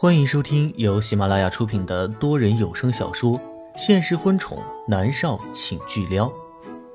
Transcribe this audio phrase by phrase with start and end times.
[0.00, 3.36] 欢迎收听由喜马拉雅出品的多人有声小说
[3.76, 6.28] 《现实婚宠男少请巨撩》，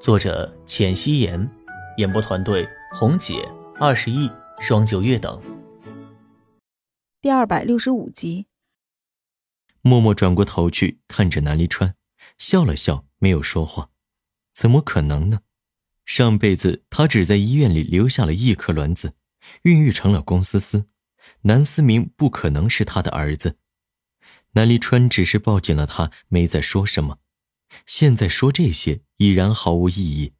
[0.00, 1.48] 作者：浅汐颜，
[1.98, 3.48] 演播团队：红姐、
[3.78, 5.40] 二十亿、双九月等。
[7.20, 8.48] 第二百六十五集，
[9.80, 11.94] 默默转过头去看着南离川，
[12.36, 13.90] 笑了笑，没有说话。
[14.52, 15.42] 怎么可能呢？
[16.04, 19.12] 上辈子他只在医院里留下了一颗卵子，
[19.62, 20.86] 孕育成了龚思思。
[21.42, 23.56] 南思明不可能是他的儿子。
[24.52, 27.18] 南离川只是抱紧了他，没再说什么。
[27.84, 30.32] 现在说这些已然毫无意义。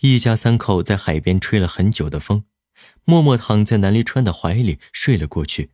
[0.00, 2.44] 一家三口在海边吹了很久的风，
[3.04, 5.70] 默默躺在南离川的怀里睡了过去。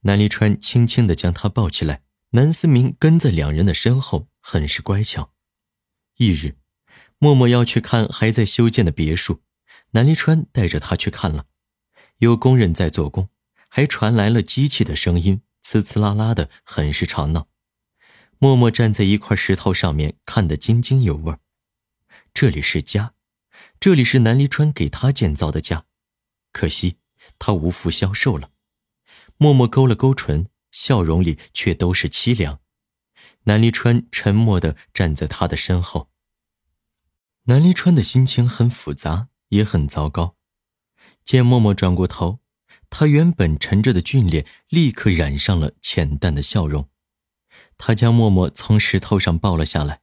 [0.00, 5.32] 南离川轻轻地将他抱起来，南思明跟在两人的身后，很是乖巧。
[6.16, 6.56] 一日，
[7.18, 9.42] 默默要去看还在修建的别墅，
[9.90, 11.46] 南离川带着他去看了。
[12.18, 13.28] 有工人在做工，
[13.70, 17.48] 还传来了机器的声音，呲呲啦啦的，很是吵闹。
[18.38, 21.36] 默默站在一块石头上面，看得津津有味。
[22.34, 23.14] 这里是家，
[23.78, 25.86] 这里是南离川给他建造的家，
[26.52, 26.96] 可惜
[27.38, 28.50] 他无福消受了。
[29.36, 32.60] 默默勾了勾唇，笑容里却都是凄凉。
[33.44, 36.10] 南离川沉默的站在他的身后。
[37.44, 40.36] 南离川的心情很复杂，也很糟糕。
[41.24, 42.40] 见默默转过头，
[42.90, 46.90] 他原本沉着的俊脸立刻染上了浅淡的笑容。
[47.78, 50.02] 他将默默从石头上抱了下来。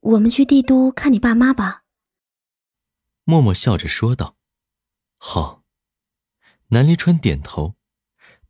[0.00, 1.82] 我们去帝都看你爸妈吧。
[3.24, 4.36] 默默笑着说道
[5.18, 5.62] ：“好。”
[6.68, 7.74] 南离川点头。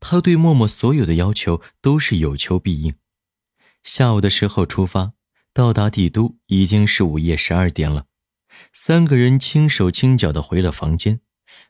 [0.00, 2.94] 他对默默所有的要求都是有求必应。
[3.82, 5.14] 下午的时候出发，
[5.52, 8.06] 到达帝都已经是午夜十二点了。
[8.72, 11.20] 三个人轻手轻脚的回了房间，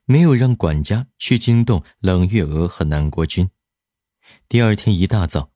[0.07, 3.51] 没有让管家去惊动冷月娥和南国君。
[4.49, 5.51] 第二天一大早，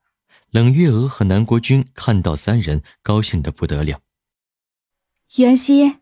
[0.50, 4.00] 冷月娥和南国君看到三人，高兴的不得了。
[5.36, 5.96] 袁熙，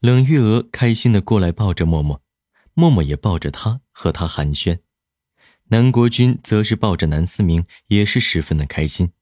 [0.00, 2.22] 冷月娥开心的过来抱着默默，
[2.74, 4.80] 默默也抱着她和他寒暄。
[5.68, 9.12] 南国君则是抱着南思明，也是十分的开心。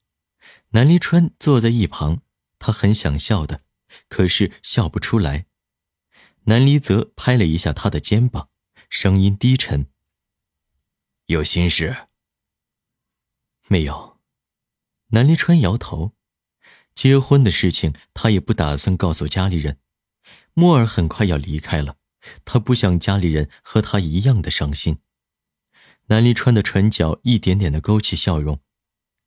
[0.71, 2.23] 南离川坐在一旁，
[2.59, 3.61] 他很想笑的，
[4.09, 5.47] 可是笑不出来。
[6.45, 8.49] 南离泽拍了一下他的肩膀，
[8.89, 9.87] 声音低沉
[11.27, 12.09] ：“有心事
[13.69, 14.19] ？”“没有。”
[15.11, 16.15] 南离川摇头。
[16.95, 19.79] 结婚的事情，他也不打算告诉家里人。
[20.53, 21.97] 莫尔很快要离开了，
[22.45, 24.99] 他不想家里人和他一样的伤心。
[26.07, 28.61] 南离川的唇角一点点的勾起笑容，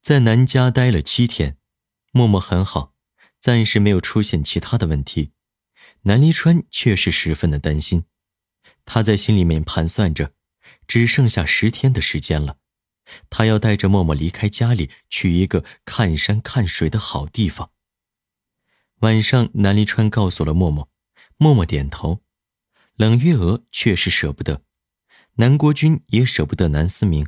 [0.01, 1.57] 在南家待了七天，
[2.11, 2.93] 默默很好，
[3.39, 5.31] 暂时没有出现其他的问题。
[6.07, 8.03] 南离川却是十分的担心，
[8.85, 10.33] 他在心里面盘算着，
[10.88, 12.57] 只剩下十天的时间了，
[13.31, 17.71] 他要带着默默离开家里，去一个看山看水的好地方。
[18.99, 20.91] 晚上，南离川告诉了默默，
[21.38, 22.22] 默默点头，
[22.95, 24.61] 冷月娥却是舍不得。
[25.37, 27.27] 南国君也舍不得南思明，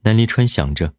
[0.00, 0.94] 南离川想着，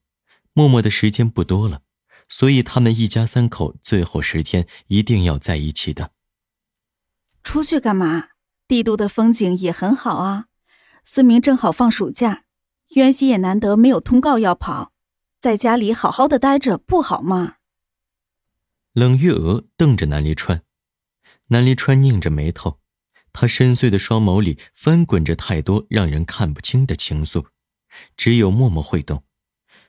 [0.53, 1.81] 默默的时间不多了，
[2.29, 6.12] 所以他们一家三口最后十天一定要在一起的。
[7.43, 8.29] 出去干嘛？
[8.67, 10.45] 帝都的风景也很好啊。
[11.05, 12.45] 思明正好放暑假，
[12.95, 14.93] 渊熙也难得没有通告要跑，
[15.41, 17.55] 在家里好好的待着不好吗？
[18.93, 20.63] 冷月娥瞪着南离川，
[21.49, 22.79] 南离川拧着眉头。
[23.33, 27.47] 他深邃的双眸里翻滚着太多让人看不清的情愫，
[28.15, 29.23] 只有默默会懂。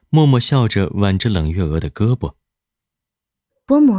[0.09, 2.35] 默默笑着挽着冷月娥的胳膊
[3.67, 3.95] ：“伯母，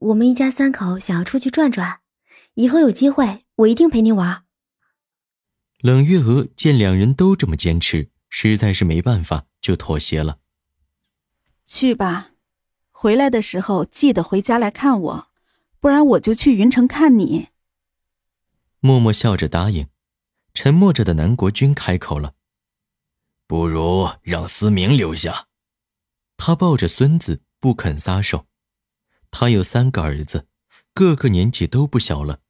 [0.00, 2.00] 我们一家三口想要出去转转，
[2.58, 4.44] 以后有机会我一定陪你玩。”
[5.78, 10.40] 冷月娥见两人都这么坚持，实在是没办法，就妥协了
[11.64, 12.32] ：“去吧，
[12.90, 15.28] 回来的时候记得回家来看我，
[15.78, 17.50] 不然我就去云城看你。”
[18.80, 19.86] 默默笑着答应，
[20.52, 22.34] 沉默着的南国君开口了
[23.46, 25.46] ：“不如让思明留下。”
[26.36, 28.46] 他抱着孙子不肯撒手。
[29.30, 30.48] 他有三个儿子，
[30.92, 32.40] 个个年纪都不小了，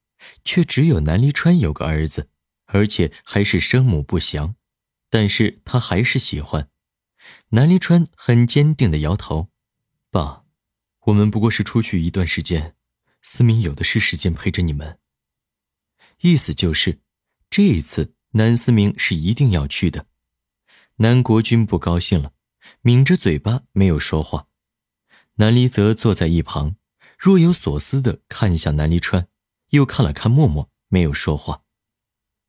[0.45, 2.29] 却只有南离川有个儿子，
[2.67, 4.57] 而且还是生母不详。
[5.11, 6.71] 但是他还是喜欢。
[7.51, 9.49] 南离川很坚定的摇头
[10.11, 10.45] ：“爸，
[11.07, 12.77] 我们不过是出去一段时间，
[13.23, 14.99] 思明有的是时间陪着你们。”
[16.21, 17.01] 意思就是，
[17.49, 20.07] 这一次南思明是一定要去的。
[20.97, 22.33] 南国君不高兴了，
[22.83, 24.49] 抿着嘴巴没有说话。
[25.37, 26.77] 南离泽坐在一旁，
[27.17, 29.29] 若有所思的看向南离川，
[29.71, 31.63] 又看了看默默，没有说话。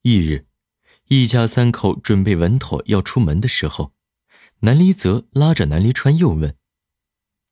[0.03, 0.47] 翌日，
[1.05, 3.93] 一家三口准备稳妥要出门的时候，
[4.59, 6.55] 南离泽拉着南离川又问：“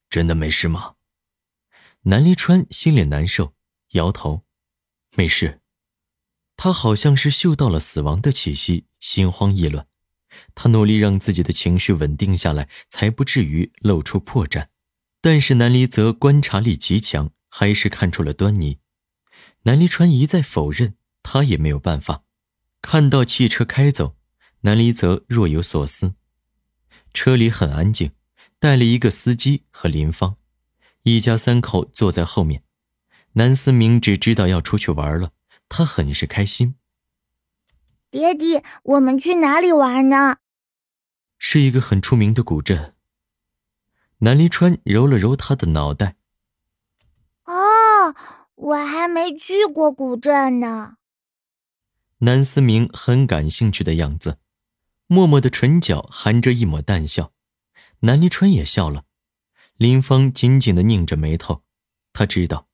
[0.09, 0.95] 真的没事吗？”
[2.03, 3.53] 南离川心里难受，
[3.91, 4.45] 摇头
[5.15, 5.61] ：“没事。”
[6.55, 9.87] 他好像是嗅到了死亡的气息，心慌意乱。
[10.55, 14.67] 他努力让自己的情绪稳定下来，才不至于露出破绽。
[15.21, 18.79] 但是南离泽观察力极强，还是看出了端倪。
[19.63, 22.23] 南离川一再否认，他也没有办法。
[22.81, 24.15] 看到汽车开走，
[24.61, 26.15] 南离泽若有所思。
[27.13, 28.13] 车里很安静，
[28.59, 30.37] 带了一个司机和林芳，
[31.03, 32.63] 一家三口坐在后面。
[33.33, 35.31] 南思明只知道要出去玩了，
[35.67, 36.75] 他很是开心。
[38.09, 40.37] 爹地，我们去哪里玩呢？
[41.37, 42.95] 是一个很出名的古镇。
[44.19, 46.15] 南离川揉了揉他的脑袋。
[47.43, 48.15] 哦，
[48.57, 50.97] 我还没去过古镇呢。
[52.19, 54.39] 南思明很感兴趣的样子，
[55.05, 57.33] 默默的唇角含着一抹淡笑。
[57.99, 59.05] 南离川也笑了。
[59.75, 61.63] 林芳紧紧的拧着眉头，
[62.11, 62.67] 他知道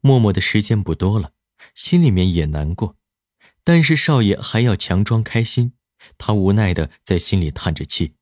[0.00, 1.32] 默默的时间不多了，
[1.74, 2.96] 心里面也难过。
[3.64, 5.72] 但是少爷还要强装开心，
[6.18, 8.14] 他无奈的在心里叹着气。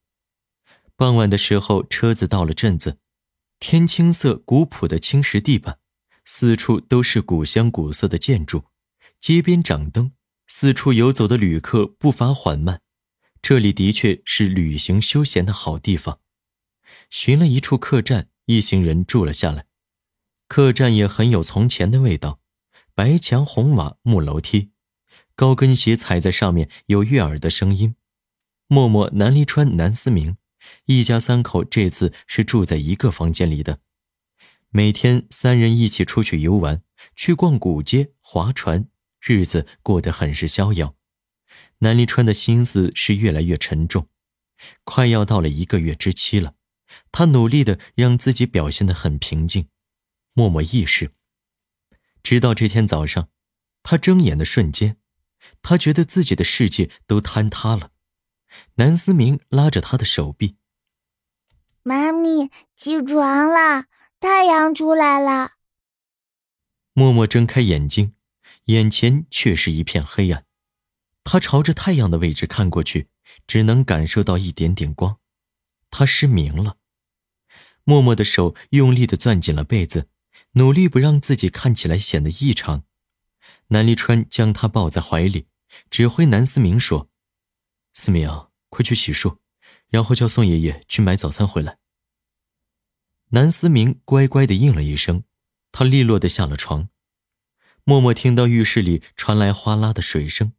[0.94, 2.98] 傍晚的时候，车子到了镇子，
[3.58, 5.77] 天青色古朴的青石地板，
[6.30, 8.64] 四处都是古香古色的建筑，
[9.18, 10.12] 街边掌灯。
[10.46, 12.82] 四处游走的旅客步伐缓慢，
[13.40, 16.20] 这里的确是旅行休闲的好地方。
[17.08, 19.64] 寻了一处客栈，一行人住了下来。
[20.46, 22.40] 客栈也很有从前的味道，
[22.94, 24.72] 白墙红瓦木楼梯，
[25.34, 27.96] 高跟鞋踩在上面有悦耳的声音。
[28.66, 30.36] 默默、南离川、南思明
[30.84, 33.80] 一家三口这次是住在一个房间里的，
[34.70, 36.82] 每天三人一起出去游玩，
[37.16, 38.88] 去逛古街、划船。
[39.20, 40.94] 日子过得很是逍遥，
[41.78, 44.08] 南离川的心思是越来越沉重，
[44.84, 46.54] 快要到了一个月之期了。
[47.10, 49.68] 他努力的让自己表现得很平静，
[50.34, 51.12] 默默意识。
[52.22, 53.28] 直到这天早上，
[53.82, 54.98] 他睁眼的瞬间，
[55.62, 57.90] 他觉得自己的世界都坍塌了。
[58.76, 60.56] 南思明拉着他的手臂
[61.82, 63.86] ：“妈咪，起床了，
[64.20, 65.52] 太阳出来了。”
[66.94, 68.14] 默默睁开眼睛。
[68.64, 70.44] 眼前却是一片黑暗，
[71.24, 73.08] 他朝着太阳的位置看过去，
[73.46, 75.18] 只能感受到一点点光。
[75.90, 76.76] 他失明了。
[77.84, 80.10] 默默的手用力的攥紧了被子，
[80.52, 82.84] 努力不让自己看起来显得异常。
[83.68, 85.46] 南离川将他抱在怀里，
[85.88, 87.08] 指挥南思明说
[87.94, 89.38] ：“思明，快去洗漱，
[89.88, 91.78] 然后叫宋爷爷去买早餐回来。”
[93.30, 95.24] 南思明乖乖的应了一声，
[95.70, 96.88] 他利落的下了床。
[97.84, 100.52] 默默听到浴室里传来哗啦的水声，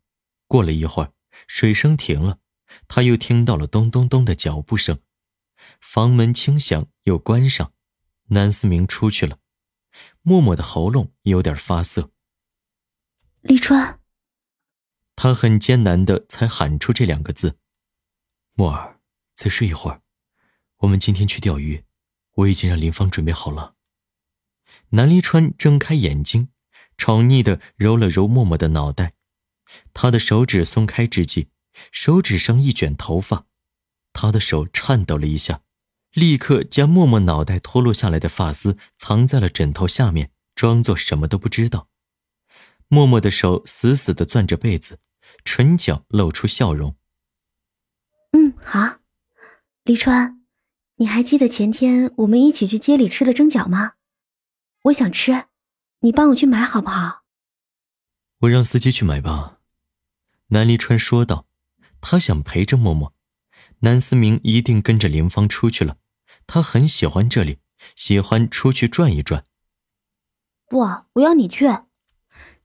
[0.47, 1.13] 过了一会儿，
[1.47, 2.39] 水声停了，
[2.87, 4.99] 他又听到了咚咚咚的脚步声，
[5.81, 7.73] 房门轻响又关上，
[8.27, 9.39] 南思明出去了。
[10.21, 12.11] 默默的喉咙有点发涩。
[13.41, 13.99] 李川，
[15.15, 17.57] 他很艰难的才喊出这两个字。
[18.53, 18.99] 默儿，
[19.33, 20.01] 再睡一会儿，
[20.77, 21.83] 我们今天去钓鱼，
[22.39, 23.75] 我已经让林芳准备好了。
[24.89, 26.49] 南离川睁开眼睛。
[26.97, 29.13] 宠溺的揉了揉默默的脑袋，
[29.93, 31.47] 他的手指松开之际，
[31.93, 33.45] 手指上一卷头发，
[34.11, 35.61] 他的手颤抖了一下，
[36.11, 41.87] 立刻将默默脑袋脱落下来的发丝藏在了枕头下面，装作什么都不知道。
[42.89, 44.99] 默默的手死死的攥着被子，
[45.45, 46.97] 唇角露出笑容。
[48.33, 48.99] 嗯，好，
[49.85, 50.38] 黎川，
[50.99, 53.93] 你还记得前天我们一起去街里吃的蒸饺吗？
[54.83, 55.45] 我想吃。
[56.01, 57.23] 你帮我去买好不好？
[58.39, 59.59] 我让司机去买吧。”
[60.47, 61.47] 南离川说道。
[62.01, 63.13] 他想陪着默默，
[63.79, 65.97] 南思明一定跟着林芳出去了。
[66.47, 67.59] 他很喜欢这里，
[67.95, 69.45] 喜欢出去转一转。
[70.69, 71.65] 不，我要你去。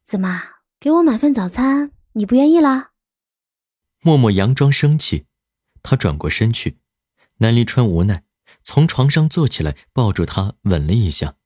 [0.04, 0.40] 怎么，
[0.78, 2.92] 给我买份早餐，你不愿意啦？
[4.02, 5.26] 默默佯装生气，
[5.82, 6.78] 他转过身去。
[7.38, 8.24] 南离川无奈，
[8.62, 11.36] 从床上坐起来，抱住他，吻了一下。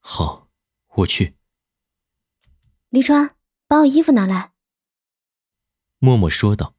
[0.00, 0.48] 好。
[0.94, 1.36] 我去。
[2.88, 3.36] 黎川，
[3.68, 4.52] 把我衣服拿来。
[6.00, 6.74] 默默说道。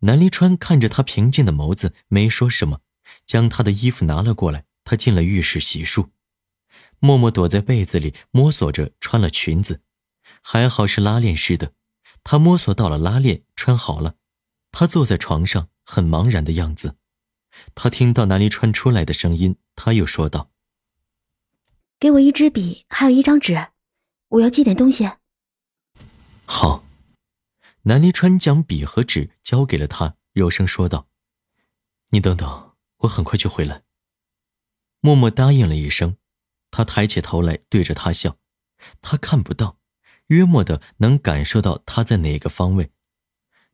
[0.00, 2.80] 南离川看着他平静的眸子，没说什么，
[3.24, 4.66] 将他的衣服拿了过来。
[4.82, 6.10] 他进了浴室洗漱。
[6.98, 9.80] 默默躲在被子里摸索着穿了裙子，
[10.42, 11.72] 还好是拉链式的。
[12.24, 14.16] 他摸索到了拉链，穿好了。
[14.72, 16.96] 他坐在床上，很茫然的样子。
[17.74, 20.50] 他听到南离川出来的声音，他又说道。
[21.98, 23.68] 给我一支笔，还有一张纸，
[24.28, 25.10] 我要记点东西。
[26.44, 26.84] 好，
[27.82, 31.08] 南离川将笔和纸交给了他，柔声说道
[32.10, 33.82] ：“你等等，我很快就回来。”
[35.00, 36.16] 默默答应了一声，
[36.70, 38.36] 他抬起头来对着他笑，
[39.00, 39.78] 他看不到，
[40.26, 42.90] 约莫的能感受到他在哪个方位。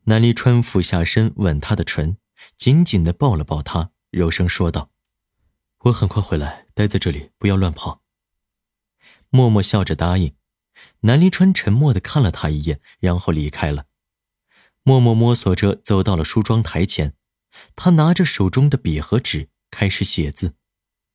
[0.03, 2.17] 南离川俯下身吻他的唇，
[2.57, 4.91] 紧紧的抱了抱她，柔声说道
[5.85, 8.03] ：“我很快回来，待在这里，不要乱跑。”
[9.29, 10.35] 默默笑着答应。
[11.01, 13.85] 南离川沉默的看了他一眼，然后离开了。
[14.83, 17.15] 默默摸索着走到了梳妆台前，
[17.75, 20.55] 他拿着手中的笔和纸开始写字，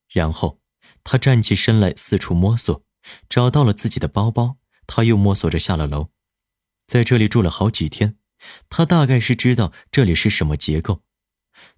[0.08, 0.60] 然后
[1.02, 2.84] 他站起身来四处摸索，
[3.28, 4.58] 找到了自己的包包。
[4.86, 6.10] 他又摸索着下了楼，
[6.86, 8.18] 在这里住了好几天。
[8.68, 11.02] 他大概是知道这里是什么结构，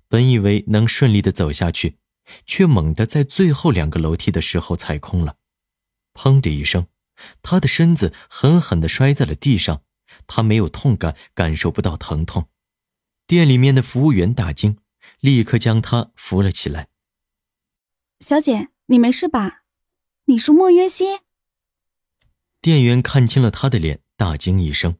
[0.08, 1.98] 本以为能顺利的走下去，
[2.46, 5.36] 却猛地在最后两个楼梯的时候踩空了，
[6.14, 6.86] 砰的一声，
[7.42, 9.82] 他的身子狠狠的摔在了地上。
[10.26, 12.48] 他没有痛感，感受不到疼痛。
[13.26, 14.78] 店里面的服务员大惊，
[15.20, 16.88] 立刻将他扶了起来。
[18.20, 19.64] 小姐，你没事吧？
[20.24, 21.04] 你是莫渊熙？
[22.62, 24.96] 店员看清了他的脸，大惊一声。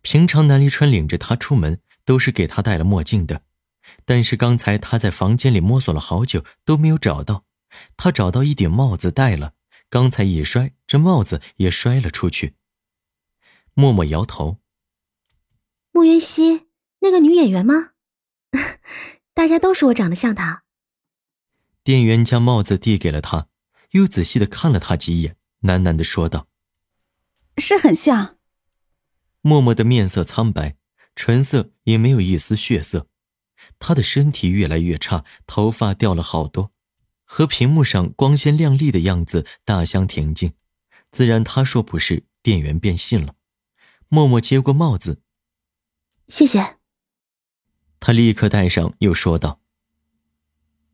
[0.00, 3.42] 平常南离川领着他出门都是给他戴了墨镜的，
[4.04, 7.44] 但是刚才他在房间里摸索了好久都没有找到，
[7.96, 9.54] 他找到一顶帽子戴了，
[9.88, 12.56] 刚才一摔，这帽子也摔了出去。
[13.74, 14.58] 默默摇头。
[15.92, 16.68] 莫云熙，
[17.00, 17.92] 那个女演员吗？
[19.34, 20.64] 大家都说我长得像她。
[21.82, 23.48] 店员将帽子递给了他，
[23.92, 26.46] 又仔细的看了他几眼，喃喃的说道
[27.56, 28.36] ：“是很像。”
[29.42, 30.76] 默默的面色苍白，
[31.14, 33.08] 唇色也没有一丝血色，
[33.78, 36.72] 他的身体越来越差，头发掉了好多，
[37.24, 40.54] 和屏幕上光鲜亮丽的样子大相庭径。
[41.10, 43.34] 自然他说不是，店员便信了。
[44.08, 45.22] 默默接过帽子，
[46.28, 46.78] 谢谢。
[47.98, 49.60] 他立刻戴上，又说道：“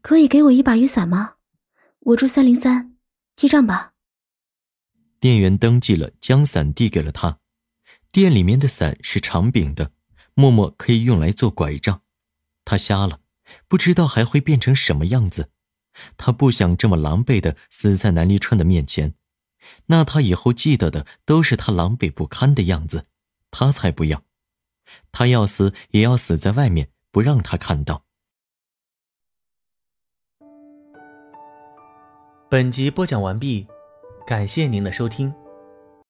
[0.02, 1.36] 可以给我一把雨伞吗？
[2.00, 2.96] 我住三零三，
[3.36, 3.92] 记账吧。”
[5.20, 7.38] 店员登记了，将伞递给了他。
[8.12, 9.92] 店里面的伞是长柄的，
[10.34, 12.02] 默默可以用来做拐杖。
[12.66, 13.20] 他瞎了，
[13.66, 15.50] 不知道还会变成什么样子。
[16.18, 19.14] 他不想这么狼狈的死在南离川的面前，
[19.86, 23.06] 那他以后记得的都是他狼狈不堪的样子。
[23.50, 24.22] 他才不要，
[25.12, 28.04] 他要死也要死在外面，不让他看到。
[32.50, 33.66] 本集播讲完毕，
[34.26, 35.32] 感谢您的收听。